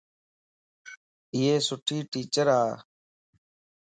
ائي 1.33 1.51
سُٺي 1.67 1.97
ٽيچر 2.11 2.47
ا 2.59 2.61